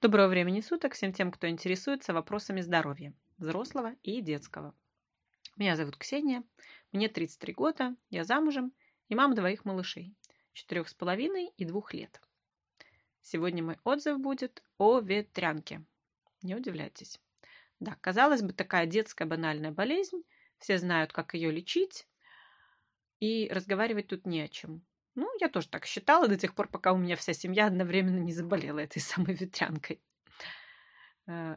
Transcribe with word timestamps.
Доброго 0.00 0.28
времени 0.28 0.60
суток 0.60 0.94
всем 0.94 1.12
тем, 1.12 1.32
кто 1.32 1.48
интересуется 1.48 2.12
вопросами 2.12 2.60
здоровья, 2.60 3.12
взрослого 3.36 3.96
и 4.04 4.20
детского. 4.20 4.72
Меня 5.56 5.74
зовут 5.74 5.96
Ксения, 5.96 6.44
мне 6.92 7.08
33 7.08 7.52
года, 7.54 7.96
я 8.08 8.22
замужем 8.22 8.72
и 9.08 9.16
мама 9.16 9.34
двоих 9.34 9.64
малышей, 9.64 10.14
четырех 10.52 10.88
с 10.88 10.94
половиной 10.94 11.48
и 11.56 11.64
двух 11.64 11.94
лет. 11.94 12.22
Сегодня 13.22 13.64
мой 13.64 13.76
отзыв 13.82 14.20
будет 14.20 14.62
о 14.76 15.00
ветрянке. 15.00 15.84
Не 16.42 16.54
удивляйтесь. 16.54 17.20
Да, 17.80 17.96
казалось 18.00 18.42
бы, 18.42 18.52
такая 18.52 18.86
детская 18.86 19.24
банальная 19.24 19.72
болезнь, 19.72 20.22
все 20.58 20.78
знают, 20.78 21.12
как 21.12 21.34
ее 21.34 21.50
лечить, 21.50 22.06
и 23.18 23.48
разговаривать 23.48 24.06
тут 24.06 24.26
не 24.26 24.42
о 24.42 24.48
чем. 24.48 24.80
Ну, 25.20 25.28
я 25.40 25.48
тоже 25.48 25.68
так 25.68 25.84
считала 25.84 26.28
до 26.28 26.36
тех 26.36 26.54
пор, 26.54 26.68
пока 26.68 26.92
у 26.92 26.96
меня 26.96 27.16
вся 27.16 27.32
семья 27.32 27.66
одновременно 27.66 28.20
не 28.20 28.32
заболела 28.32 28.78
этой 28.78 29.00
самой 29.10 29.34
ветрянкой. 29.34 30.00
Э, 31.26 31.56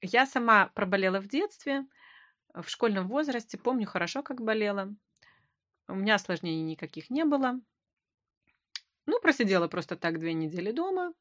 я 0.00 0.24
сама 0.24 0.68
проболела 0.68 1.20
в 1.20 1.26
детстве, 1.26 1.84
в 2.54 2.68
школьном 2.68 3.08
возрасте, 3.08 3.58
помню 3.58 3.88
хорошо, 3.88 4.22
как 4.22 4.40
болела. 4.40 4.94
У 5.88 5.96
меня 5.96 6.14
осложнений 6.14 6.62
никаких 6.62 7.10
не 7.10 7.24
было. 7.24 7.60
Ну, 9.06 9.20
просидела 9.20 9.66
просто 9.66 9.96
так 9.96 10.20
две 10.20 10.32
недели 10.32 10.70
дома, 10.70 11.12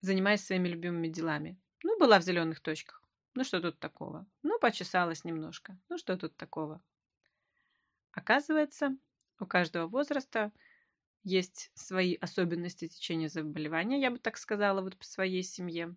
занимаясь 0.00 0.42
своими 0.42 0.68
любимыми 0.68 1.08
делами. 1.08 1.60
Ну, 1.82 1.98
была 1.98 2.18
в 2.18 2.22
зеленых 2.22 2.60
точках. 2.60 3.04
Ну, 3.34 3.44
что 3.44 3.60
тут 3.60 3.78
такого? 3.78 4.26
Ну, 4.42 4.58
почесалась 4.58 5.22
немножко. 5.22 5.78
Ну, 5.90 5.98
что 5.98 6.16
тут 6.16 6.34
такого? 6.38 6.82
Оказывается, 8.12 8.96
у 9.40 9.46
каждого 9.46 9.86
возраста 9.86 10.52
есть 11.22 11.70
свои 11.74 12.14
особенности 12.14 12.88
течения 12.88 13.28
заболевания, 13.28 14.00
я 14.00 14.10
бы 14.10 14.18
так 14.18 14.36
сказала, 14.36 14.80
вот 14.80 14.96
по 14.96 15.04
своей 15.04 15.42
семье. 15.42 15.96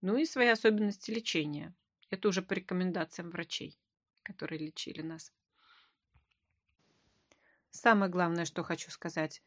Ну 0.00 0.16
и 0.16 0.24
свои 0.24 0.48
особенности 0.48 1.10
лечения. 1.10 1.74
Это 2.10 2.28
уже 2.28 2.42
по 2.42 2.54
рекомендациям 2.54 3.30
врачей, 3.30 3.78
которые 4.22 4.58
лечили 4.58 5.02
нас. 5.02 5.32
Самое 7.70 8.10
главное, 8.10 8.44
что 8.44 8.62
хочу 8.62 8.90
сказать. 8.90 9.42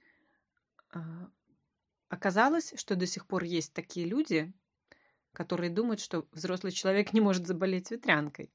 А, 0.92 1.30
оказалось, 2.10 2.74
что 2.78 2.96
до 2.96 3.08
сих 3.08 3.26
пор 3.26 3.44
есть 3.44 3.74
такие 3.74 4.06
люди, 4.06 4.54
которые 5.34 5.70
думают, 5.70 6.00
что 6.00 6.28
взрослый 6.32 6.72
человек 6.72 7.14
не 7.14 7.22
может 7.22 7.48
заболеть 7.48 7.90
ветрянкой. 7.92 8.52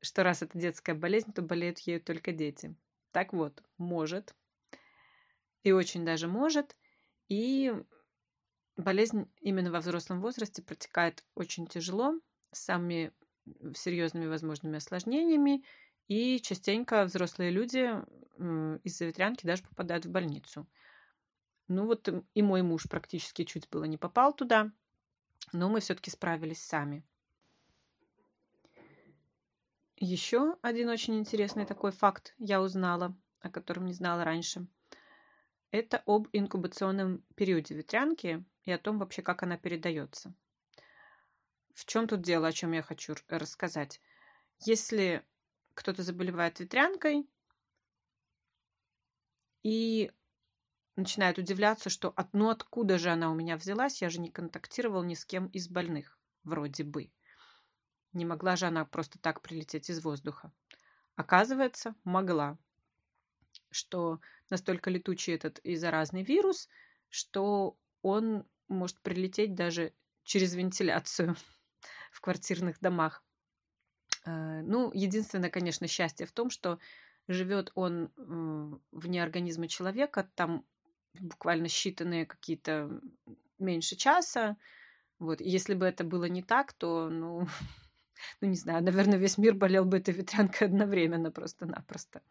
Что 0.00 0.24
раз 0.24 0.42
это 0.42 0.58
детская 0.58 0.94
болезнь, 0.94 1.32
то 1.32 1.42
болеют 1.42 1.78
ею 1.80 2.00
только 2.00 2.32
дети. 2.32 2.74
Так 3.12 3.32
вот, 3.32 3.62
может. 3.78 4.34
И 5.62 5.72
очень 5.72 6.04
даже 6.04 6.26
может. 6.26 6.76
И 7.28 7.72
болезнь 8.76 9.30
именно 9.40 9.70
во 9.70 9.80
взрослом 9.80 10.20
возрасте 10.20 10.62
протекает 10.62 11.24
очень 11.34 11.66
тяжело, 11.66 12.18
с 12.52 12.64
самыми 12.64 13.12
серьезными 13.74 14.26
возможными 14.26 14.78
осложнениями. 14.78 15.64
И 16.08 16.40
частенько 16.40 17.04
взрослые 17.04 17.50
люди 17.50 17.90
из-за 18.84 19.04
ветрянки 19.04 19.46
даже 19.46 19.62
попадают 19.62 20.04
в 20.04 20.10
больницу. 20.10 20.66
Ну 21.68 21.86
вот 21.86 22.08
и 22.34 22.42
мой 22.42 22.62
муж 22.62 22.88
практически 22.88 23.44
чуть 23.44 23.68
было 23.70 23.84
не 23.84 23.96
попал 23.98 24.32
туда, 24.32 24.72
но 25.52 25.68
мы 25.68 25.80
все-таки 25.80 26.10
справились 26.10 26.62
сами. 26.62 27.04
Еще 30.04 30.56
один 30.62 30.88
очень 30.88 31.16
интересный 31.16 31.64
такой 31.64 31.92
факт 31.92 32.34
я 32.38 32.60
узнала, 32.60 33.16
о 33.38 33.48
котором 33.50 33.86
не 33.86 33.92
знала 33.92 34.24
раньше. 34.24 34.66
Это 35.70 36.02
об 36.06 36.26
инкубационном 36.32 37.22
периоде 37.36 37.76
ветрянки 37.76 38.44
и 38.64 38.72
о 38.72 38.78
том 38.78 38.98
вообще, 38.98 39.22
как 39.22 39.44
она 39.44 39.56
передается. 39.56 40.34
В 41.72 41.84
чем 41.84 42.08
тут 42.08 42.20
дело, 42.20 42.48
о 42.48 42.52
чем 42.52 42.72
я 42.72 42.82
хочу 42.82 43.14
рассказать? 43.28 44.00
Если 44.66 45.24
кто-то 45.74 46.02
заболевает 46.02 46.58
ветрянкой 46.58 47.24
и 49.62 50.10
начинает 50.96 51.38
удивляться, 51.38 51.90
что 51.90 52.12
ну 52.32 52.50
откуда 52.50 52.98
же 52.98 53.10
она 53.10 53.30
у 53.30 53.36
меня 53.36 53.56
взялась, 53.56 54.02
я 54.02 54.10
же 54.10 54.20
не 54.20 54.32
контактировал 54.32 55.04
ни 55.04 55.14
с 55.14 55.24
кем 55.24 55.46
из 55.46 55.68
больных, 55.68 56.18
вроде 56.42 56.82
бы. 56.82 57.12
Не 58.12 58.24
могла 58.24 58.56
же 58.56 58.66
она 58.66 58.84
просто 58.84 59.18
так 59.18 59.40
прилететь 59.40 59.90
из 59.90 60.02
воздуха. 60.02 60.52
Оказывается, 61.16 61.94
могла. 62.04 62.58
Что 63.70 64.20
настолько 64.50 64.90
летучий 64.90 65.34
этот 65.34 65.58
и 65.60 65.76
заразный 65.76 66.22
вирус, 66.22 66.68
что 67.08 67.76
он 68.02 68.44
может 68.68 69.00
прилететь 69.00 69.54
даже 69.54 69.92
через 70.24 70.54
вентиляцию 70.54 71.36
в 72.12 72.20
квартирных 72.20 72.80
домах. 72.80 73.24
Э, 74.24 74.60
ну, 74.62 74.90
единственное, 74.92 75.50
конечно, 75.50 75.86
счастье 75.86 76.26
в 76.26 76.32
том, 76.32 76.50
что 76.50 76.78
живет 77.28 77.70
он 77.74 78.10
вне 78.90 79.22
организма 79.22 79.68
человека, 79.68 80.28
там 80.34 80.64
буквально 81.14 81.66
считанные 81.66 82.26
какие-то 82.26 83.00
меньше 83.58 83.96
часа. 83.96 84.56
Вот. 85.18 85.40
если 85.40 85.74
бы 85.74 85.86
это 85.86 86.02
было 86.04 86.24
не 86.24 86.42
так, 86.42 86.72
то, 86.72 87.08
ну, 87.08 87.46
ну 88.40 88.48
не 88.48 88.56
знаю, 88.56 88.82
наверное, 88.82 89.18
весь 89.18 89.38
мир 89.38 89.54
болел 89.54 89.84
бы 89.84 89.98
этой 89.98 90.14
ветрянкой 90.14 90.68
одновременно 90.68 91.30
просто-напросто. 91.30 92.22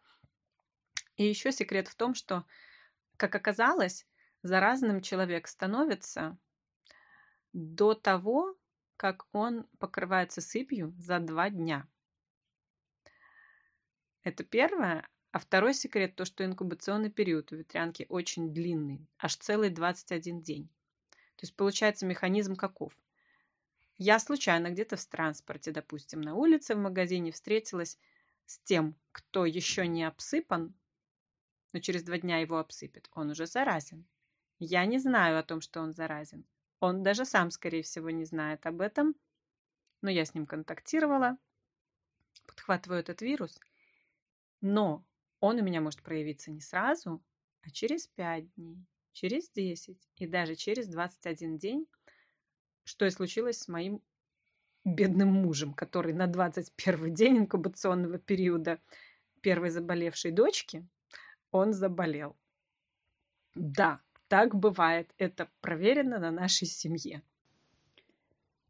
И 1.16 1.24
еще 1.24 1.52
секрет 1.52 1.88
в 1.88 1.94
том, 1.94 2.14
что, 2.14 2.44
как 3.16 3.34
оказалось, 3.34 4.06
заразным 4.42 5.00
человек 5.00 5.46
становится 5.46 6.36
до 7.52 7.94
того, 7.94 8.56
как 8.96 9.26
он 9.32 9.66
покрывается 9.78 10.40
сыпью 10.40 10.94
за 10.98 11.18
два 11.18 11.50
дня. 11.50 11.86
Это 14.22 14.44
первое. 14.44 15.08
А 15.32 15.38
второй 15.38 15.74
секрет 15.74 16.14
то, 16.14 16.24
что 16.24 16.44
инкубационный 16.44 17.10
период 17.10 17.52
у 17.52 17.56
ветрянки 17.56 18.06
очень 18.08 18.52
длинный, 18.52 19.08
аж 19.18 19.36
целый 19.36 19.70
21 19.70 20.42
день. 20.42 20.68
То 21.36 21.44
есть 21.44 21.56
получается 21.56 22.06
механизм 22.06 22.54
каков? 22.54 22.92
Я 23.98 24.18
случайно 24.18 24.70
где-то 24.70 24.96
в 24.96 25.04
транспорте, 25.06 25.70
допустим, 25.70 26.20
на 26.20 26.34
улице, 26.34 26.74
в 26.74 26.78
магазине 26.78 27.30
встретилась 27.30 27.98
с 28.46 28.58
тем, 28.60 28.96
кто 29.12 29.46
еще 29.46 29.86
не 29.86 30.04
обсыпан, 30.04 30.74
но 31.72 31.80
через 31.80 32.02
два 32.02 32.18
дня 32.18 32.38
его 32.38 32.58
обсыпет. 32.58 33.08
Он 33.12 33.30
уже 33.30 33.46
заразен. 33.46 34.06
Я 34.58 34.84
не 34.86 34.98
знаю 34.98 35.38
о 35.38 35.42
том, 35.42 35.60
что 35.60 35.80
он 35.80 35.92
заразен. 35.92 36.44
Он 36.80 37.02
даже 37.02 37.24
сам, 37.24 37.50
скорее 37.50 37.82
всего, 37.82 38.10
не 38.10 38.24
знает 38.24 38.66
об 38.66 38.80
этом. 38.80 39.14
Но 40.00 40.10
я 40.10 40.24
с 40.24 40.34
ним 40.34 40.46
контактировала, 40.46 41.38
подхватываю 42.46 43.00
этот 43.00 43.22
вирус. 43.22 43.60
Но 44.60 45.04
он 45.40 45.58
у 45.58 45.62
меня 45.62 45.80
может 45.80 46.02
проявиться 46.02 46.50
не 46.50 46.60
сразу, 46.60 47.22
а 47.62 47.70
через 47.70 48.06
5 48.08 48.54
дней, 48.54 48.84
через 49.12 49.48
10 49.50 49.96
и 50.16 50.26
даже 50.26 50.54
через 50.56 50.88
21 50.88 51.58
день 51.58 51.86
что 52.84 53.06
и 53.06 53.10
случилось 53.10 53.58
с 53.58 53.68
моим 53.68 54.02
бедным 54.84 55.28
мужем, 55.28 55.74
который 55.74 56.12
на 56.12 56.26
21 56.26 57.14
день 57.14 57.38
инкубационного 57.38 58.18
периода 58.18 58.80
первой 59.40 59.70
заболевшей 59.70 60.32
дочки, 60.32 60.86
он 61.50 61.72
заболел. 61.72 62.36
Да, 63.54 64.00
так 64.28 64.54
бывает. 64.54 65.12
Это 65.18 65.48
проверено 65.60 66.18
на 66.18 66.30
нашей 66.30 66.66
семье. 66.66 67.22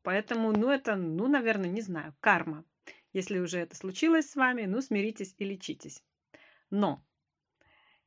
Поэтому, 0.02 0.52
ну, 0.52 0.68
это, 0.68 0.96
ну, 0.96 1.28
наверное, 1.28 1.70
не 1.70 1.80
знаю, 1.80 2.14
карма. 2.20 2.64
Если 3.12 3.38
уже 3.38 3.58
это 3.58 3.76
случилось 3.76 4.30
с 4.30 4.36
вами, 4.36 4.64
ну, 4.64 4.80
смиритесь 4.80 5.34
и 5.38 5.44
лечитесь. 5.44 6.02
Но 6.70 7.04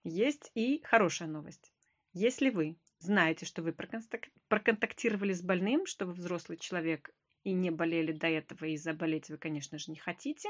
есть 0.04 0.52
и 0.56 0.82
хорошая 0.84 1.30
новость. 1.30 1.72
Если 2.14 2.50
вы 2.50 2.78
знаете, 3.00 3.46
что 3.46 3.62
вы 3.62 3.74
проконтактировали 4.48 5.34
с 5.34 5.42
больным, 5.42 5.86
что 5.86 6.06
вы 6.06 6.14
взрослый 6.14 6.58
человек 6.58 7.14
и 7.44 7.52
не 7.52 7.70
болели 7.72 8.12
до 8.12 8.28
этого, 8.28 8.66
и 8.66 8.78
заболеть 8.78 9.30
вы, 9.30 9.38
конечно 9.38 9.78
же, 9.78 9.92
не 9.92 9.98
хотите, 9.98 10.50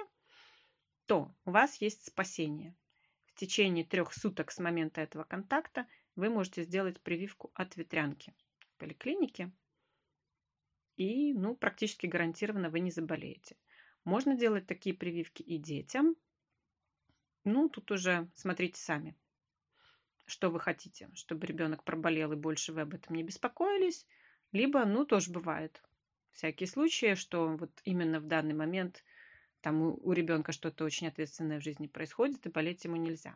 то 1.06 1.36
у 1.46 1.52
вас 1.52 1.82
есть 1.82 2.06
спасение. 2.06 2.76
В 3.26 3.34
течение 3.36 3.84
трех 3.84 4.14
суток 4.14 4.52
с 4.52 4.60
момента 4.60 5.02
этого 5.02 5.24
контакта 5.24 5.88
вы 6.16 6.30
можете 6.30 6.64
сделать 6.64 7.02
прививку 7.02 7.52
от 7.54 7.76
ветрянки 7.76 8.34
в 8.60 8.78
поликлинике, 8.78 9.52
и 10.96 11.34
ну, 11.34 11.56
практически 11.56 12.06
гарантированно 12.06 12.70
вы 12.70 12.80
не 12.80 12.92
заболеете. 12.92 13.58
Можно 14.06 14.36
делать 14.36 14.66
такие 14.66 14.96
прививки 14.96 15.42
и 15.42 15.58
детям. 15.58 16.16
Ну, 17.44 17.68
тут 17.68 17.92
уже 17.92 18.30
смотрите 18.34 18.80
сами 18.80 19.18
что 20.26 20.50
вы 20.50 20.60
хотите, 20.60 21.10
чтобы 21.14 21.48
ребенок 21.48 21.84
проболел 21.84 22.32
и 22.32 22.36
больше 22.36 22.74
вы 22.74 22.82
об 22.82 22.94
этом 22.94 23.16
не 23.16 23.24
беспокоились, 23.24 24.06
либо, 24.52 24.86
ну, 24.86 25.06
тоже 25.06 25.32
бывает 25.32 25.82
всякие 26.32 26.68
случаи, 26.68 27.16
что 27.16 27.48
вот 27.58 27.72
именно 27.84 28.20
в 28.20 28.28
данный 28.28 28.54
момент 28.54 29.04
там 29.62 29.82
у, 29.82 30.00
у 30.04 30.12
ребенка 30.12 30.52
что-то 30.52 30.86
очень 30.86 31.08
ответственное 31.08 31.60
в 31.60 31.64
жизни 31.64 31.88
происходит, 31.88 32.46
и 32.46 32.50
болеть 32.50 32.84
ему 32.86 32.98
нельзя. 32.98 33.36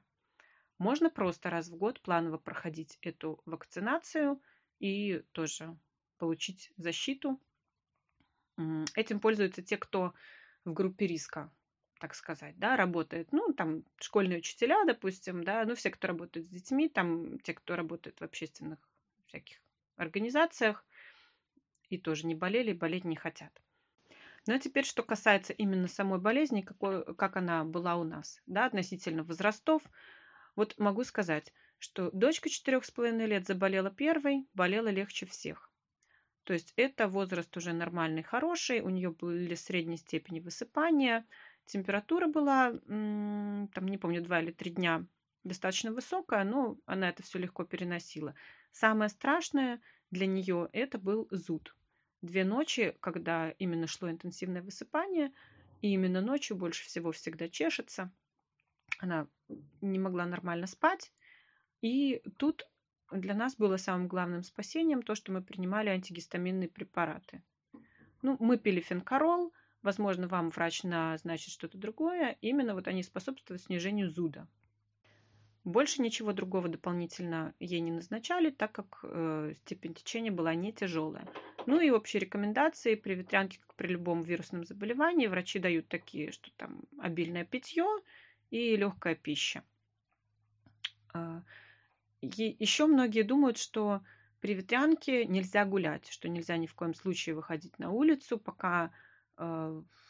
Можно 0.77 1.09
просто 1.09 1.49
раз 1.49 1.69
в 1.69 1.75
год 1.75 2.01
планово 2.01 2.37
проходить 2.37 2.97
эту 3.01 3.41
вакцинацию 3.45 4.41
и 4.79 5.23
тоже 5.31 5.77
получить 6.17 6.71
защиту. 6.77 7.39
Этим 8.95 9.19
пользуются 9.19 9.61
те, 9.61 9.77
кто 9.77 10.13
в 10.65 10.73
группе 10.73 11.07
риска, 11.07 11.51
так 11.99 12.15
сказать, 12.15 12.57
да, 12.57 12.75
работает. 12.75 13.31
Ну, 13.31 13.53
там 13.53 13.83
школьные 13.99 14.39
учителя, 14.39 14.85
допустим, 14.85 15.43
да, 15.43 15.63
ну, 15.65 15.75
все, 15.75 15.91
кто 15.91 16.07
работает 16.07 16.47
с 16.47 16.49
детьми, 16.49 16.89
там 16.89 17.39
те, 17.39 17.53
кто 17.53 17.75
работает 17.75 18.19
в 18.19 18.23
общественных 18.23 18.79
всяких 19.27 19.57
организациях, 19.97 20.85
и 21.89 21.97
тоже 21.97 22.25
не 22.25 22.35
болели, 22.35 22.73
болеть 22.73 23.03
не 23.03 23.15
хотят. 23.15 23.51
Ну 24.47 24.55
а 24.55 24.59
теперь, 24.59 24.85
что 24.85 25.03
касается 25.03 25.53
именно 25.53 25.87
самой 25.87 26.19
болезни, 26.19 26.61
какой, 26.61 27.03
как 27.15 27.35
она 27.35 27.63
была 27.65 27.97
у 27.97 28.03
нас, 28.03 28.41
да, 28.47 28.65
относительно 28.65 29.23
возрастов. 29.23 29.83
Вот 30.55 30.77
могу 30.77 31.03
сказать, 31.03 31.53
что 31.77 32.09
дочка 32.11 32.49
четырех 32.49 32.85
с 32.85 32.91
половиной 32.91 33.25
лет 33.25 33.45
заболела 33.45 33.91
первой, 33.91 34.47
болела 34.53 34.87
легче 34.87 35.25
всех. 35.25 35.69
То 36.43 36.53
есть 36.53 36.73
это 36.77 37.07
возраст 37.07 37.55
уже 37.57 37.73
нормальный, 37.73 38.23
хороший, 38.23 38.81
у 38.81 38.89
нее 38.89 39.11
были 39.11 39.55
средней 39.55 39.97
степени 39.97 40.39
высыпания, 40.39 41.25
температура 41.69 42.27
была, 42.27 42.71
там 42.87 43.87
не 43.87 43.97
помню, 43.97 44.21
два 44.21 44.41
или 44.41 44.51
три 44.51 44.71
дня 44.71 45.05
достаточно 45.43 45.91
высокая, 45.91 46.43
но 46.43 46.77
она 46.85 47.09
это 47.09 47.23
все 47.23 47.39
легко 47.39 47.63
переносила. 47.63 48.35
Самое 48.71 49.09
страшное 49.09 49.81
для 50.11 50.25
нее 50.25 50.69
это 50.73 50.97
был 50.97 51.27
зуд 51.31 51.75
две 52.21 52.43
ночи, 52.43 52.95
когда 52.99 53.51
именно 53.51 53.87
шло 53.87 54.09
интенсивное 54.09 54.61
высыпание, 54.61 55.31
и 55.81 55.93
именно 55.93 56.21
ночью 56.21 56.57
больше 56.57 56.83
всего 56.85 57.11
всегда 57.11 57.47
чешется. 57.47 58.11
Она 58.99 59.27
не 59.81 59.99
могла 59.99 60.25
нормально 60.25 60.67
спать. 60.67 61.13
И 61.81 62.21
тут 62.37 62.67
для 63.11 63.33
нас 63.33 63.55
было 63.55 63.77
самым 63.77 64.07
главным 64.07 64.43
спасением 64.43 65.01
то, 65.01 65.15
что 65.15 65.31
мы 65.31 65.41
принимали 65.41 65.89
антигистаминные 65.89 66.67
препараты. 66.67 67.41
Ну, 68.21 68.35
мы 68.41 68.57
пили 68.57 68.81
фенкарол, 68.81 69.53
возможно, 69.81 70.27
вам 70.27 70.49
врач 70.49 70.83
назначит 70.83 71.51
что-то 71.51 71.77
другое. 71.77 72.37
Именно 72.41 72.73
вот 72.73 72.87
они 72.87 73.03
способствуют 73.03 73.61
снижению 73.61 74.09
зуда. 74.09 74.47
Больше 75.65 76.01
ничего 76.01 76.31
другого 76.33 76.69
дополнительно 76.69 77.53
ей 77.59 77.79
не 77.81 77.91
назначали, 77.91 78.49
так 78.49 78.71
как 78.71 78.99
э, 79.03 79.53
степень 79.57 79.93
течения 79.93 80.31
была 80.31 80.55
не 80.55 80.71
тяжелая. 80.71 81.27
Ну 81.65 81.79
и 81.79 81.89
общие 81.89 82.21
рекомендации 82.21 82.95
при 82.95 83.13
ветрянке, 83.13 83.59
как 83.59 83.75
при 83.75 83.87
любом 83.87 84.23
вирусном 84.23 84.65
заболевании, 84.65 85.27
врачи 85.27 85.59
дают 85.59 85.87
такие, 85.87 86.31
что 86.31 86.49
там 86.55 86.81
обильное 86.97 87.45
питье 87.45 87.85
и 88.49 88.75
легкая 88.77 89.15
пища. 89.15 89.63
А, 91.13 91.43
и 92.21 92.55
еще 92.57 92.87
многие 92.87 93.23
думают, 93.23 93.57
что 93.57 94.01
при 94.39 94.53
ветрянке 94.53 95.25
нельзя 95.25 95.65
гулять, 95.65 96.07
что 96.07 96.29
нельзя 96.29 96.55
ни 96.57 96.67
в 96.67 96.73
коем 96.73 96.93
случае 96.93 97.35
выходить 97.35 97.77
на 97.77 97.91
улицу, 97.91 98.39
пока 98.39 98.85
э, 98.85 98.89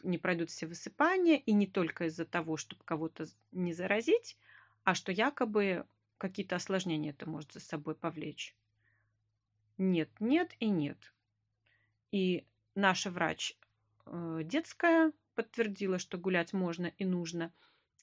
не 0.03 0.17
пройдут 0.17 0.49
все 0.49 0.65
высыпания, 0.65 1.37
и 1.37 1.51
не 1.51 1.67
только 1.67 2.05
из-за 2.05 2.25
того, 2.25 2.57
чтобы 2.57 2.83
кого-то 2.83 3.25
не 3.51 3.73
заразить, 3.73 4.37
а 4.83 4.95
что 4.95 5.11
якобы 5.11 5.85
какие-то 6.17 6.55
осложнения 6.55 7.11
это 7.11 7.29
может 7.29 7.53
за 7.53 7.59
собой 7.59 7.95
повлечь. 7.95 8.55
Нет, 9.77 10.09
нет 10.19 10.51
и 10.59 10.69
нет. 10.69 10.97
И 12.11 12.45
наша 12.75 13.11
врач 13.11 13.57
э, 14.05 14.41
детская 14.43 15.13
подтвердила, 15.35 15.99
что 15.99 16.17
гулять 16.17 16.53
можно 16.53 16.87
и 16.97 17.05
нужно. 17.05 17.53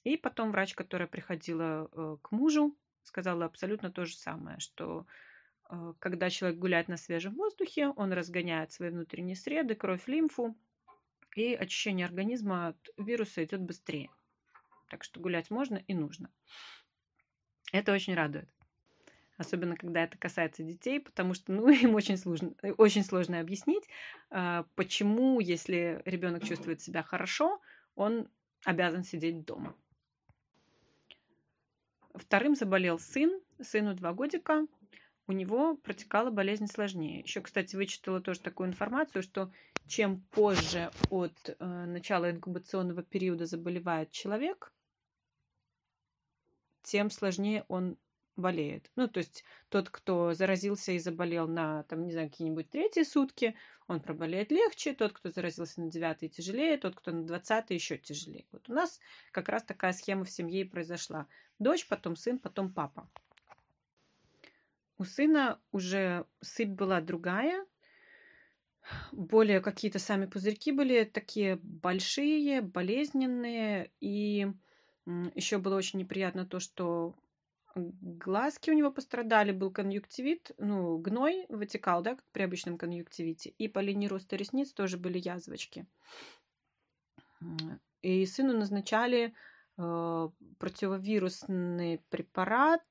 И 0.03 0.17
потом 0.17 0.51
врач, 0.51 0.73
которая 0.73 1.07
приходила 1.07 1.89
э, 1.91 2.17
к 2.21 2.31
мужу, 2.31 2.75
сказала 3.03 3.45
абсолютно 3.45 3.91
то 3.91 4.05
же 4.05 4.15
самое, 4.15 4.59
что 4.59 5.05
э, 5.69 5.93
когда 5.99 6.29
человек 6.29 6.59
гуляет 6.59 6.87
на 6.87 6.97
свежем 6.97 7.35
воздухе, 7.35 7.89
он 7.89 8.11
разгоняет 8.13 8.71
свои 8.71 8.89
внутренние 8.89 9.35
среды, 9.35 9.75
кровь, 9.75 10.07
лимфу, 10.07 10.55
и 11.37 11.53
очищение 11.53 12.05
организма 12.05 12.69
от 12.69 12.89
вируса 12.97 13.43
идет 13.43 13.61
быстрее. 13.61 14.09
Так 14.89 15.03
что 15.03 15.19
гулять 15.19 15.51
можно 15.51 15.75
и 15.87 15.93
нужно. 15.93 16.31
Это 17.71 17.93
очень 17.93 18.15
радует. 18.15 18.49
Особенно, 19.37 19.75
когда 19.75 20.03
это 20.03 20.17
касается 20.17 20.63
детей, 20.63 20.99
потому 20.99 21.35
что 21.35 21.51
ну, 21.51 21.69
им 21.69 21.93
очень 21.93 22.17
сложно, 22.17 22.53
очень 22.77 23.03
сложно 23.03 23.39
объяснить, 23.39 23.83
а, 24.31 24.65
почему, 24.75 25.39
если 25.39 26.01
ребенок 26.05 26.43
чувствует 26.43 26.81
себя 26.81 27.03
хорошо, 27.03 27.61
он 27.95 28.27
обязан 28.65 29.03
сидеть 29.03 29.45
дома. 29.45 29.75
Вторым 32.15 32.55
заболел 32.55 32.97
сын, 32.97 33.39
сыну 33.61 33.93
два 33.93 34.11
годика, 34.11 34.65
у 35.27 35.33
него 35.33 35.75
протекала 35.75 36.31
болезнь 36.31 36.67
сложнее. 36.67 37.21
Еще, 37.21 37.41
кстати, 37.41 37.75
вычитала 37.75 38.21
тоже 38.21 38.39
такую 38.39 38.69
информацию, 38.69 39.23
что 39.23 39.51
чем 39.85 40.21
позже 40.31 40.91
от 41.09 41.37
э, 41.47 41.65
начала 41.85 42.31
инкубационного 42.31 43.03
периода 43.03 43.45
заболевает 43.45 44.11
человек, 44.11 44.71
тем 46.83 47.09
сложнее 47.09 47.65
он 47.67 47.97
болеет. 48.37 48.89
Ну, 48.95 49.07
то 49.07 49.17
есть 49.17 49.43
тот, 49.69 49.89
кто 49.89 50.33
заразился 50.33 50.93
и 50.93 50.99
заболел 50.99 51.47
на, 51.47 51.83
там, 51.83 52.05
не 52.05 52.11
знаю, 52.11 52.29
какие-нибудь 52.29 52.69
третьи 52.69 53.03
сутки, 53.03 53.55
он 53.87 53.99
проболеет 53.99 54.51
легче. 54.51 54.93
Тот, 54.93 55.13
кто 55.13 55.29
заразился 55.31 55.81
на 55.81 55.89
девятый, 55.89 56.29
тяжелее. 56.29 56.77
Тот, 56.77 56.95
кто 56.95 57.11
на 57.11 57.23
двадцатый, 57.23 57.75
еще 57.75 57.97
тяжелее. 57.97 58.45
Вот 58.51 58.69
у 58.69 58.73
нас 58.73 58.99
как 59.31 59.49
раз 59.49 59.63
такая 59.63 59.91
схема 59.91 60.23
в 60.23 60.29
семье 60.29 60.61
и 60.61 60.69
произошла. 60.69 61.27
Дочь, 61.59 61.87
потом 61.87 62.15
сын, 62.15 62.37
потом 62.39 62.71
папа. 62.71 63.09
У 64.97 65.05
сына 65.05 65.59
уже 65.71 66.25
сыпь 66.41 66.69
была 66.69 67.01
другая, 67.01 67.65
более 69.11 69.59
какие-то 69.59 69.99
сами 69.99 70.25
пузырьки 70.25 70.71
были 70.71 71.03
такие 71.03 71.59
большие, 71.61 72.61
болезненные, 72.61 73.91
и 73.99 74.47
еще 75.35 75.57
было 75.57 75.75
очень 75.75 75.99
неприятно 75.99 76.45
то, 76.45 76.59
что 76.59 77.13
глазки 77.75 78.69
у 78.69 78.73
него 78.73 78.91
пострадали, 78.91 79.51
был 79.51 79.71
конъюнктивит, 79.71 80.51
ну, 80.57 80.97
гной 80.97 81.45
вытекал, 81.49 82.01
да, 82.01 82.15
как 82.15 82.25
при 82.31 82.43
обычном 82.43 82.77
конъюнктивите, 82.77 83.53
и 83.57 83.67
по 83.67 83.79
линии 83.79 84.07
роста 84.07 84.35
ресниц 84.35 84.73
тоже 84.73 84.97
были 84.97 85.19
язвочки. 85.19 85.85
И 88.01 88.25
сыну 88.25 88.57
назначали 88.57 89.33
э, 89.77 90.29
противовирусный 90.57 92.01
препарат 92.09 92.81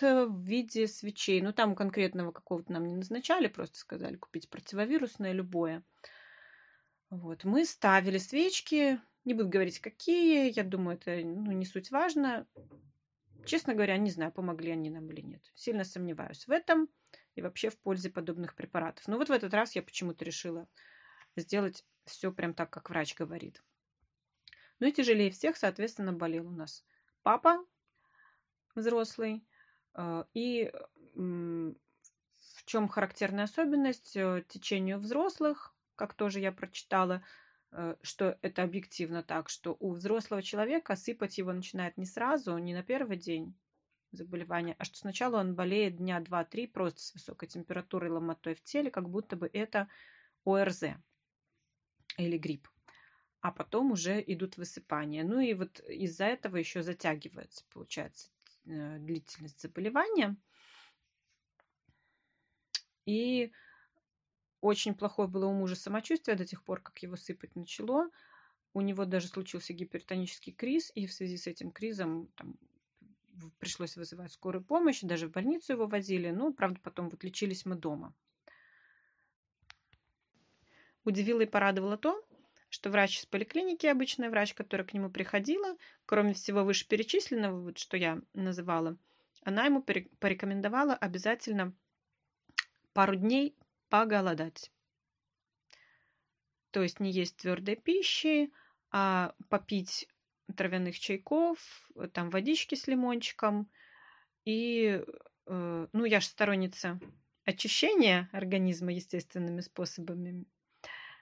в 0.00 0.42
виде 0.42 0.86
свечей. 0.86 1.40
Ну, 1.40 1.52
там 1.52 1.74
конкретного 1.74 2.32
какого-то 2.32 2.72
нам 2.72 2.86
не 2.86 2.96
назначали, 2.96 3.48
просто 3.48 3.78
сказали 3.78 4.16
купить 4.16 4.48
противовирусное 4.48 5.32
любое. 5.32 5.82
Вот. 7.10 7.44
Мы 7.44 7.64
ставили 7.64 8.18
свечки, 8.18 9.00
не 9.24 9.34
буду 9.34 9.48
говорить, 9.48 9.80
какие. 9.80 10.52
Я 10.54 10.64
думаю, 10.64 10.96
это 10.96 11.16
ну, 11.24 11.52
не 11.52 11.64
суть 11.64 11.90
важно. 11.90 12.46
Честно 13.44 13.74
говоря, 13.74 13.96
не 13.96 14.10
знаю, 14.10 14.32
помогли 14.32 14.72
они 14.72 14.90
нам 14.90 15.10
или 15.10 15.20
нет. 15.20 15.42
Сильно 15.54 15.84
сомневаюсь 15.84 16.46
в 16.46 16.50
этом 16.50 16.88
и 17.34 17.42
вообще 17.42 17.70
в 17.70 17.78
пользе 17.78 18.10
подобных 18.10 18.54
препаратов. 18.54 19.06
Но 19.06 19.18
вот 19.18 19.28
в 19.28 19.32
этот 19.32 19.54
раз 19.54 19.76
я 19.76 19.82
почему-то 19.82 20.24
решила 20.24 20.68
сделать 21.36 21.84
все 22.06 22.32
прям 22.32 22.54
так, 22.54 22.70
как 22.70 22.90
врач 22.90 23.14
говорит. 23.14 23.62
Ну 24.80 24.88
и 24.88 24.92
тяжелее 24.92 25.30
всех, 25.30 25.56
соответственно, 25.56 26.12
болел 26.12 26.48
у 26.48 26.50
нас 26.50 26.84
папа 27.22 27.64
взрослый. 28.74 29.44
Э, 29.96 30.24
и 30.34 30.72
в 31.14 32.64
чем 32.64 32.88
характерная 32.88 33.44
особенность? 33.44 34.16
Э, 34.16 34.44
течению 34.48 34.98
взрослых, 34.98 35.74
как 35.96 36.14
тоже 36.14 36.40
я 36.40 36.52
прочитала, 36.52 37.22
Э, 37.72 37.96
что 38.02 38.38
это 38.42 38.62
объективно 38.62 39.22
так, 39.22 39.48
что 39.48 39.76
у 39.80 39.92
взрослого 39.92 40.42
человека 40.42 40.96
сыпать 40.96 41.36
его 41.36 41.52
начинает 41.52 41.96
не 41.98 42.06
сразу, 42.06 42.56
не 42.56 42.72
на 42.72 42.82
первый 42.82 43.18
день 43.18 43.54
заболевания, 44.12 44.76
а 44.78 44.84
что 44.84 44.96
сначала 44.96 45.40
он 45.40 45.54
болеет 45.54 45.96
дня 45.96 46.20
два-три 46.20 46.66
просто 46.66 47.02
с 47.02 47.12
высокой 47.12 47.48
температурой, 47.48 48.10
ломотой 48.10 48.54
в 48.54 48.62
теле, 48.62 48.90
как 48.90 49.10
будто 49.10 49.36
бы 49.36 49.50
это 49.52 49.88
ОРЗ 50.44 50.84
или 52.16 52.38
грипп. 52.38 52.68
А 53.40 53.52
потом 53.52 53.92
уже 53.92 54.22
идут 54.26 54.56
высыпания. 54.56 55.22
Ну 55.22 55.40
и 55.40 55.52
вот 55.52 55.80
из-за 55.80 56.24
этого 56.24 56.56
еще 56.56 56.82
затягивается, 56.82 57.64
получается, 57.70 58.30
длительность 58.66 59.60
заболевания. 59.60 60.36
И 63.06 63.52
очень 64.60 64.94
плохое 64.94 65.28
было 65.28 65.46
у 65.46 65.52
мужа 65.52 65.76
самочувствие 65.76 66.36
до 66.36 66.44
тех 66.44 66.64
пор, 66.64 66.80
как 66.80 66.98
его 67.02 67.16
сыпать 67.16 67.54
начало. 67.54 68.10
У 68.74 68.80
него 68.80 69.04
даже 69.04 69.28
случился 69.28 69.72
гипертонический 69.72 70.52
криз, 70.52 70.90
и 70.94 71.06
в 71.06 71.12
связи 71.12 71.36
с 71.36 71.46
этим 71.46 71.70
кризом 71.70 72.26
там, 72.36 72.58
пришлось 73.58 73.96
вызывать 73.96 74.32
скорую 74.32 74.64
помощь, 74.64 75.00
даже 75.02 75.28
в 75.28 75.32
больницу 75.32 75.72
его 75.72 75.86
возили. 75.86 76.30
Ну, 76.30 76.52
правда, 76.52 76.80
потом 76.82 77.08
вот 77.08 77.22
лечились 77.24 77.64
мы 77.64 77.76
дома. 77.76 78.14
Удивило 81.04 81.42
и 81.42 81.46
порадовало 81.46 81.96
то, 81.96 82.26
что 82.76 82.90
врач 82.90 83.20
из 83.20 83.24
поликлиники, 83.24 83.86
обычный 83.86 84.28
врач, 84.28 84.52
которая 84.52 84.86
к 84.86 84.92
нему 84.92 85.08
приходила, 85.08 85.78
кроме 86.04 86.34
всего 86.34 86.62
вышеперечисленного, 86.62 87.58
вот 87.58 87.78
что 87.78 87.96
я 87.96 88.20
называла, 88.34 88.98
она 89.44 89.64
ему 89.64 89.82
порекомендовала 89.82 90.92
обязательно 90.94 91.72
пару 92.92 93.16
дней 93.16 93.56
поголодать. 93.88 94.70
То 96.70 96.82
есть 96.82 97.00
не 97.00 97.10
есть 97.10 97.38
твердой 97.38 97.76
пищи, 97.76 98.52
а 98.90 99.34
попить 99.48 100.06
травяных 100.54 100.98
чайков, 100.98 101.58
там 102.12 102.28
водички 102.28 102.74
с 102.74 102.86
лимончиком. 102.86 103.70
И, 104.44 105.02
э, 105.46 105.86
ну, 105.90 106.04
я 106.04 106.20
же 106.20 106.26
сторонница 106.26 107.00
очищения 107.46 108.28
организма 108.32 108.92
естественными 108.92 109.62
способами. 109.62 110.44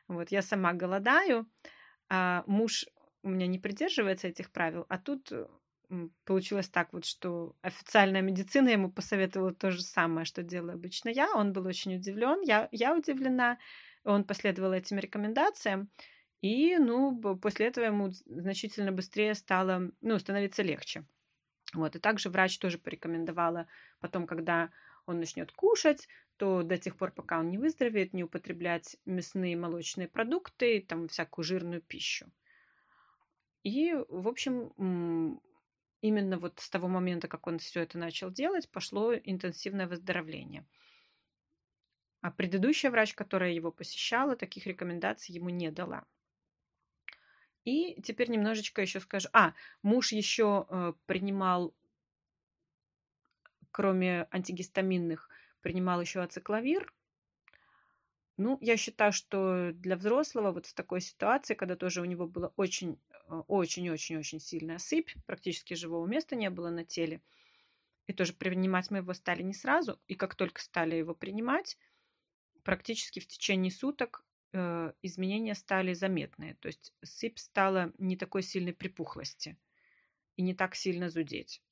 Вот, 0.08 0.30
я 0.30 0.42
сама 0.42 0.72
голодаю, 0.72 1.48
а 2.08 2.44
муж 2.46 2.86
у 3.22 3.28
меня 3.28 3.46
не 3.46 3.58
придерживается 3.58 4.28
этих 4.28 4.50
правил, 4.50 4.84
а 4.88 4.98
тут 4.98 5.32
получилось 6.24 6.68
так 6.68 6.92
вот, 6.92 7.04
что 7.04 7.54
официальная 7.62 8.22
медицина 8.22 8.68
ему 8.68 8.90
посоветовала 8.90 9.54
то 9.54 9.70
же 9.70 9.82
самое, 9.82 10.24
что 10.24 10.42
делаю 10.42 10.74
обычно 10.74 11.08
я. 11.08 11.30
Он 11.34 11.52
был 11.52 11.66
очень 11.66 11.96
удивлен, 11.96 12.40
я, 12.42 12.68
я 12.72 12.94
удивлена. 12.96 13.58
Он 14.04 14.24
последовал 14.24 14.72
этим 14.72 14.98
рекомендациям. 14.98 15.88
И, 16.40 16.76
ну, 16.76 17.18
после 17.36 17.66
этого 17.66 17.84
ему 17.84 18.10
значительно 18.26 18.92
быстрее 18.92 19.34
стало, 19.34 19.90
ну, 20.00 20.18
становиться 20.18 20.62
легче. 20.62 21.06
Вот, 21.72 21.96
и 21.96 21.98
также 21.98 22.28
врач 22.28 22.58
тоже 22.58 22.78
порекомендовала 22.78 23.66
потом, 24.00 24.26
когда 24.26 24.70
он 25.06 25.18
начнет 25.18 25.52
кушать, 25.52 26.08
то 26.36 26.62
до 26.62 26.78
тех 26.78 26.96
пор, 26.96 27.12
пока 27.12 27.38
он 27.38 27.50
не 27.50 27.58
выздоровеет, 27.58 28.12
не 28.12 28.24
употреблять 28.24 28.96
мясные 29.04 29.56
молочные 29.56 30.08
продукты, 30.08 30.80
там 30.80 31.08
всякую 31.08 31.44
жирную 31.44 31.80
пищу. 31.80 32.26
И, 33.62 33.94
в 34.08 34.28
общем, 34.28 35.40
именно 36.00 36.38
вот 36.38 36.60
с 36.60 36.68
того 36.68 36.88
момента, 36.88 37.28
как 37.28 37.46
он 37.46 37.58
все 37.58 37.80
это 37.80 37.98
начал 37.98 38.30
делать, 38.30 38.70
пошло 38.70 39.14
интенсивное 39.14 39.86
выздоровление. 39.86 40.66
А 42.20 42.30
предыдущая 42.30 42.90
врач, 42.90 43.14
которая 43.14 43.52
его 43.52 43.70
посещала, 43.70 44.36
таких 44.36 44.66
рекомендаций 44.66 45.34
ему 45.34 45.50
не 45.50 45.70
дала. 45.70 46.04
И 47.64 48.00
теперь 48.02 48.30
немножечко 48.30 48.82
еще 48.82 49.00
скажу. 49.00 49.28
А, 49.32 49.54
муж 49.82 50.12
еще 50.12 50.66
э, 50.68 50.92
принимал, 51.06 51.74
кроме 53.74 54.28
антигистаминных, 54.30 55.28
принимал 55.60 56.00
еще 56.00 56.20
ацикловир. 56.20 56.92
Ну, 58.36 58.58
я 58.60 58.76
считаю, 58.76 59.12
что 59.12 59.72
для 59.72 59.96
взрослого 59.96 60.52
вот 60.52 60.66
в 60.66 60.74
такой 60.74 61.00
ситуации, 61.00 61.54
когда 61.54 61.76
тоже 61.76 62.00
у 62.00 62.04
него 62.04 62.26
было 62.26 62.52
очень 62.56 62.98
Э, 63.28 63.42
очень-очень-очень 63.48 64.40
сильная 64.40 64.78
сыпь, 64.78 65.10
практически 65.26 65.74
живого 65.74 66.06
места 66.06 66.36
не 66.36 66.50
было 66.50 66.70
на 66.70 66.84
теле. 66.84 67.22
И 68.06 68.12
тоже 68.12 68.34
принимать 68.34 68.90
мы 68.90 68.98
его 68.98 69.14
стали 69.14 69.42
не 69.42 69.54
сразу, 69.54 69.98
и 70.08 70.14
как 70.14 70.34
только 70.34 70.60
стали 70.60 70.96
его 70.96 71.14
принимать, 71.14 71.78
практически 72.62 73.20
в 73.20 73.26
течение 73.26 73.72
суток 73.72 74.24
э, 74.52 74.92
изменения 75.00 75.54
стали 75.54 75.94
заметные. 75.94 76.54
То 76.56 76.68
есть 76.68 76.92
сыпь 77.02 77.38
стала 77.38 77.92
не 77.98 78.16
такой 78.16 78.42
сильной 78.42 78.74
припухлости 78.74 79.56
и 80.36 80.42
не 80.42 80.54
так 80.54 80.74
сильно 80.74 81.08
зудеть. 81.08 81.62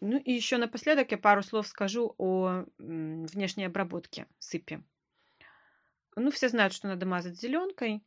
Ну 0.00 0.18
и 0.18 0.32
еще 0.32 0.56
напоследок 0.56 1.10
я 1.12 1.18
пару 1.18 1.42
слов 1.42 1.66
скажу 1.66 2.14
о 2.16 2.64
внешней 2.78 3.64
обработке 3.64 4.26
сыпи. 4.38 4.82
Ну, 6.16 6.30
все 6.30 6.48
знают, 6.48 6.72
что 6.72 6.88
надо 6.88 7.06
мазать 7.06 7.38
зеленкой. 7.38 8.02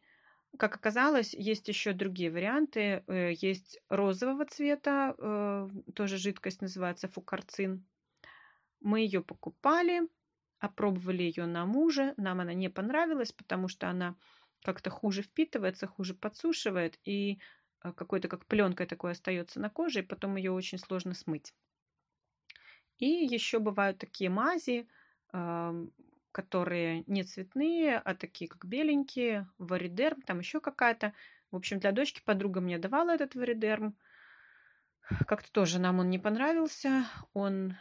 Как 0.57 0.75
оказалось, 0.75 1.33
есть 1.33 1.67
еще 1.67 1.93
другие 1.93 2.31
варианты. 2.31 3.03
Э, 3.07 3.31
есть 3.33 3.79
розового 3.89 4.45
цвета, 4.45 5.15
э, 5.17 5.69
тоже 5.95 6.17
жидкость 6.17 6.61
называется 6.61 7.07
фукарцин. 7.07 7.85
Мы 8.79 8.99
ее 8.99 9.21
покупали, 9.21 10.01
опробовали 10.59 11.23
ее 11.23 11.45
на 11.45 11.65
муже. 11.65 12.13
Нам 12.17 12.41
она 12.41 12.53
не 12.53 12.69
понравилась, 12.69 13.31
потому 13.31 13.67
что 13.67 13.89
она 13.89 14.15
как-то 14.63 14.89
хуже 14.89 15.21
впитывается, 15.23 15.87
хуже 15.87 16.13
подсушивает, 16.13 16.99
и 17.03 17.39
э, 17.83 17.91
какой-то 17.93 18.27
как 18.27 18.45
пленкой 18.45 18.85
такой 18.85 19.11
остается 19.11 19.59
на 19.59 19.69
коже, 19.69 19.99
и 19.99 20.03
потом 20.03 20.35
ее 20.35 20.51
очень 20.51 20.77
сложно 20.77 21.13
смыть. 21.13 21.53
И 23.03 23.25
еще 23.25 23.59
бывают 23.59 23.97
такие 23.97 24.29
мази, 24.29 24.87
которые 26.31 27.03
не 27.05 27.23
цветные, 27.25 27.97
а 27.97 28.15
такие 28.15 28.47
как 28.49 28.63
беленькие, 28.63 29.49
варидерм, 29.57 30.21
там 30.21 30.39
еще 30.39 30.61
какая-то. 30.61 31.13
В 31.51 31.57
общем, 31.57 31.81
для 31.81 31.91
дочки 31.91 32.21
подруга 32.23 32.61
мне 32.61 32.79
давала 32.79 33.09
этот 33.09 33.35
варидерм. 33.35 33.97
Как-то 35.27 35.51
тоже 35.51 35.79
нам 35.79 35.99
он 35.99 36.09
не 36.09 36.17
понравился. 36.17 37.05
Он 37.33 37.75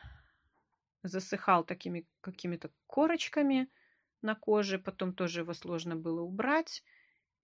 засыхал 1.04 1.62
такими 1.62 2.04
какими-то 2.20 2.72
корочками 2.88 3.68
на 4.22 4.34
коже, 4.34 4.80
потом 4.80 5.12
тоже 5.12 5.42
его 5.42 5.54
сложно 5.54 5.94
было 5.94 6.20
убрать, 6.20 6.82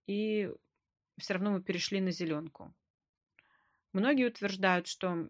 и 0.08 0.52
все 1.16 1.34
равно 1.34 1.52
мы 1.52 1.62
перешли 1.62 2.00
на 2.00 2.10
зеленку. 2.10 2.74
Многие 3.92 4.26
утверждают, 4.26 4.88
что 4.88 5.28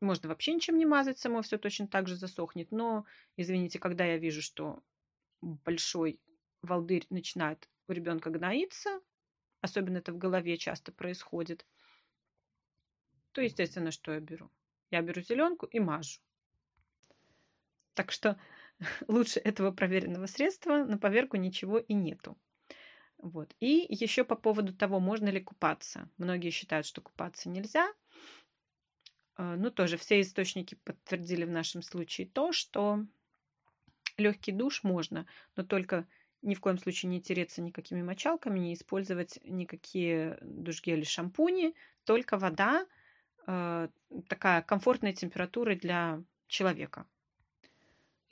можно 0.00 0.28
вообще 0.28 0.54
ничем 0.54 0.78
не 0.78 0.86
мазать, 0.86 1.18
само 1.18 1.42
все 1.42 1.58
точно 1.58 1.88
так 1.88 2.08
же 2.08 2.16
засохнет, 2.16 2.70
но, 2.70 3.04
извините, 3.36 3.78
когда 3.78 4.04
я 4.04 4.18
вижу, 4.18 4.42
что 4.42 4.82
большой 5.40 6.20
волдырь 6.62 7.06
начинает 7.10 7.68
у 7.88 7.92
ребенка 7.92 8.30
гноиться, 8.30 9.00
особенно 9.60 9.98
это 9.98 10.12
в 10.12 10.18
голове 10.18 10.58
часто 10.58 10.92
происходит, 10.92 11.66
то, 13.32 13.40
естественно, 13.40 13.90
что 13.90 14.12
я 14.12 14.20
беру? 14.20 14.50
Я 14.90 15.02
беру 15.02 15.20
зеленку 15.20 15.66
и 15.66 15.78
мажу. 15.78 16.20
Так 17.94 18.12
что 18.12 18.38
лучше 19.08 19.40
этого 19.40 19.72
проверенного 19.72 20.26
средства 20.26 20.84
на 20.84 20.98
поверку 20.98 21.36
ничего 21.36 21.78
и 21.78 21.94
нету. 21.94 22.38
Вот. 23.18 23.54
И 23.60 23.86
еще 23.88 24.24
по 24.24 24.36
поводу 24.36 24.74
того, 24.74 25.00
можно 25.00 25.28
ли 25.28 25.40
купаться. 25.40 26.10
Многие 26.18 26.50
считают, 26.50 26.86
что 26.86 27.00
купаться 27.00 27.48
нельзя. 27.48 27.92
А, 29.36 29.56
ну, 29.56 29.70
тоже 29.70 29.96
все 29.96 30.20
источники 30.20 30.74
подтвердили 30.74 31.44
в 31.44 31.50
нашем 31.50 31.82
случае 31.82 32.26
то, 32.26 32.52
что 32.52 33.06
Легкий 34.16 34.52
душ 34.52 34.82
можно, 34.82 35.26
но 35.56 35.64
только 35.64 36.06
ни 36.40 36.54
в 36.54 36.60
коем 36.60 36.78
случае 36.78 37.10
не 37.10 37.20
тереться 37.20 37.60
никакими 37.60 38.02
мочалками, 38.02 38.58
не 38.58 38.74
использовать 38.74 39.38
никакие 39.44 40.38
душгели, 40.40 41.04
шампуни, 41.04 41.74
только 42.04 42.38
вода, 42.38 42.86
э, 43.46 43.88
такая 44.28 44.62
комфортная 44.62 45.12
температура 45.12 45.74
для 45.74 46.22
человека. 46.46 47.06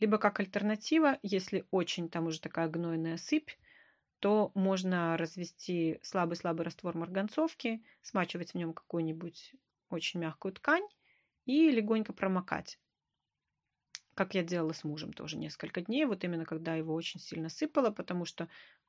Либо 0.01 0.17
как 0.17 0.41
альтернатива, 0.41 1.19
если 1.23 1.67
очень 1.71 2.09
там 2.09 2.29
уже 2.29 2.41
такая 2.41 2.69
гнойная 2.69 3.19
сыпь, 3.19 3.51
то 4.21 4.53
можно 4.55 5.19
развести 5.19 5.99
слабый-слабый 6.03 6.65
раствор 6.65 6.97
марганцовки, 6.97 7.83
смачивать 8.01 8.53
в 8.53 8.55
нем 8.55 8.73
какую-нибудь 8.73 9.55
очень 9.95 10.21
мягкую 10.21 10.53
ткань 10.53 10.87
и 11.47 11.71
легонько 11.71 12.13
промокать 12.13 12.79
как 14.15 14.35
я 14.35 14.43
делала 14.43 14.73
с 14.73 14.85
мужем 14.85 15.13
тоже 15.13 15.37
несколько 15.37 15.81
дней, 15.81 16.05
вот 16.07 16.25
именно 16.25 16.45
когда 16.45 16.75
его 16.75 16.95
очень 16.95 17.21
сильно 17.21 17.49
сыпало, 17.49 17.91
потому 17.91 18.25
что 18.25 18.49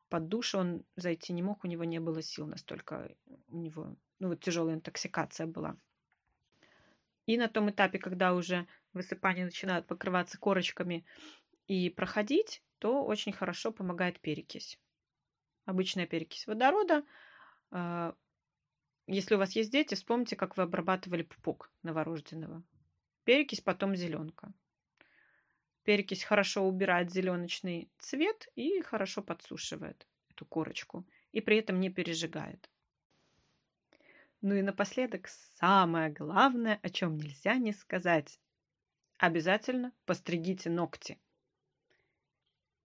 под 0.09 0.27
душ 0.27 0.55
он 0.55 0.83
зайти 0.95 1.33
не 1.33 1.41
мог, 1.41 1.63
у 1.63 1.67
него 1.67 1.83
не 1.83 1.99
было 1.99 2.21
сил 2.21 2.45
настолько, 2.45 3.15
у 3.47 3.57
него, 3.57 3.95
ну 4.19 4.29
вот 4.29 4.39
тяжелая 4.39 4.75
интоксикация 4.75 5.47
была. 5.47 5.77
И 7.25 7.37
на 7.37 7.47
том 7.47 7.71
этапе, 7.71 7.97
когда 7.97 8.35
уже 8.35 8.67
высыпания 8.93 9.45
начинают 9.45 9.87
покрываться 9.87 10.37
корочками 10.37 11.05
и 11.67 11.89
проходить, 11.89 12.61
то 12.77 13.03
очень 13.03 13.33
хорошо 13.33 13.71
помогает 13.71 14.19
перекись. 14.19 14.79
Обычная 15.65 16.05
перекись 16.05 16.45
водорода. 16.45 17.03
Если 19.07 19.35
у 19.35 19.37
вас 19.37 19.55
есть 19.55 19.71
дети, 19.71 19.93
вспомните, 19.93 20.35
как 20.35 20.57
вы 20.57 20.63
обрабатывали 20.63 21.21
пупок 21.21 21.71
новорожденного. 21.83 22.63
Перекись, 23.23 23.61
потом 23.61 23.95
зеленка. 23.95 24.51
Перекись 25.83 26.23
хорошо 26.23 26.67
убирает 26.67 27.11
зеленочный 27.11 27.89
цвет 27.99 28.47
и 28.55 28.81
хорошо 28.81 29.21
подсушивает 29.21 30.07
эту 30.29 30.45
корочку. 30.45 31.05
И 31.31 31.41
при 31.41 31.57
этом 31.57 31.79
не 31.79 31.91
пережигает. 31.91 32.69
Ну 34.41 34.55
и 34.55 34.61
напоследок 34.63 35.27
самое 35.27 36.09
главное, 36.09 36.79
о 36.81 36.89
чем 36.89 37.17
нельзя 37.17 37.55
не 37.55 37.73
сказать. 37.73 38.39
Обязательно 39.17 39.91
постригите 40.05 40.69
ногти. 40.69 41.19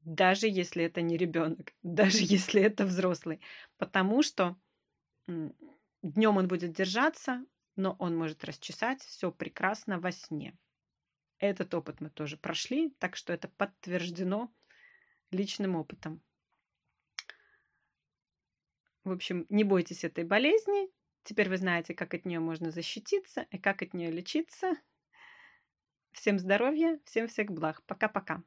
Даже 0.03 0.49
если 0.49 0.85
это 0.85 1.01
не 1.01 1.17
ребенок, 1.17 1.73
даже 1.83 2.19
если 2.21 2.61
это 2.61 2.85
взрослый. 2.85 3.41
Потому 3.79 4.23
что 4.23 4.57
днем 6.03 6.37
он 6.37 6.49
будет 6.49 6.73
держаться, 6.73 7.45
но 7.77 7.97
он 7.99 8.17
может 8.17 8.45
расчесать 8.45 9.03
все 9.03 9.31
прекрасно 9.31 9.99
во 9.99 10.13
сне. 10.13 10.57
Этот 11.39 11.75
опыт 11.75 12.01
мы 12.01 12.11
тоже 12.11 12.37
прошли, 12.37 12.91
так 12.99 13.17
что 13.17 13.33
это 13.33 13.49
подтверждено 13.49 14.53
личным 15.31 15.77
опытом. 15.77 16.23
В 19.05 19.13
общем, 19.13 19.47
не 19.49 19.65
бойтесь 19.65 20.05
этой 20.05 20.25
болезни. 20.25 20.91
Теперь 21.23 21.49
вы 21.49 21.57
знаете, 21.57 21.95
как 21.95 22.13
от 22.15 22.27
нее 22.27 22.41
можно 22.41 22.71
защититься 22.71 23.47
и 23.51 23.59
как 23.59 23.83
от 23.83 23.95
нее 23.95 24.11
лечиться. 24.11 24.75
Всем 26.13 26.39
здоровья, 26.39 27.01
всем 27.05 27.29
всех 27.29 27.51
благ. 27.51 27.83
Пока-пока. 27.87 28.43